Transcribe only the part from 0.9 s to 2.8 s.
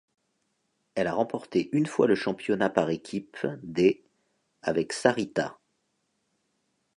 Elle a remporté une fois le championnat